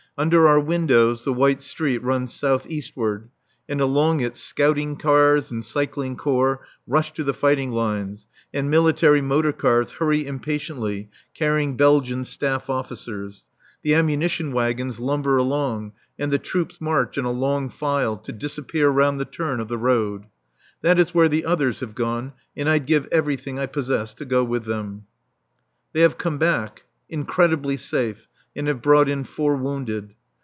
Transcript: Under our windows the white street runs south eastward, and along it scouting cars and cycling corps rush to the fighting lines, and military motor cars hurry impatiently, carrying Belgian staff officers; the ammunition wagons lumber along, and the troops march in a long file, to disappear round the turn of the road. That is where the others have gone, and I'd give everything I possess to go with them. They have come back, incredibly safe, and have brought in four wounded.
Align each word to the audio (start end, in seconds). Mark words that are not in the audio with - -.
Under 0.17 0.45
our 0.45 0.59
windows 0.59 1.23
the 1.23 1.31
white 1.33 1.63
street 1.63 2.03
runs 2.03 2.33
south 2.33 2.67
eastward, 2.69 3.29
and 3.69 3.79
along 3.79 4.19
it 4.19 4.35
scouting 4.35 4.97
cars 4.97 5.51
and 5.51 5.63
cycling 5.63 6.17
corps 6.17 6.63
rush 6.85 7.13
to 7.13 7.23
the 7.23 7.33
fighting 7.33 7.71
lines, 7.71 8.27
and 8.53 8.69
military 8.69 9.21
motor 9.21 9.53
cars 9.53 9.93
hurry 9.93 10.27
impatiently, 10.27 11.09
carrying 11.33 11.77
Belgian 11.77 12.25
staff 12.25 12.69
officers; 12.69 13.45
the 13.83 13.93
ammunition 13.95 14.51
wagons 14.51 14.99
lumber 14.99 15.37
along, 15.37 15.93
and 16.19 16.29
the 16.31 16.37
troops 16.37 16.81
march 16.81 17.17
in 17.17 17.23
a 17.23 17.31
long 17.31 17.69
file, 17.69 18.17
to 18.17 18.33
disappear 18.33 18.89
round 18.89 19.17
the 19.17 19.25
turn 19.25 19.61
of 19.61 19.69
the 19.69 19.77
road. 19.77 20.25
That 20.81 20.99
is 20.99 21.15
where 21.15 21.29
the 21.29 21.45
others 21.45 21.79
have 21.79 21.95
gone, 21.95 22.33
and 22.55 22.67
I'd 22.69 22.85
give 22.85 23.07
everything 23.13 23.57
I 23.57 23.65
possess 23.65 24.13
to 24.15 24.25
go 24.25 24.43
with 24.43 24.65
them. 24.65 25.05
They 25.93 26.01
have 26.01 26.17
come 26.17 26.37
back, 26.37 26.83
incredibly 27.09 27.77
safe, 27.77 28.27
and 28.53 28.67
have 28.67 28.81
brought 28.81 29.07
in 29.07 29.23
four 29.23 29.55
wounded. 29.55 30.13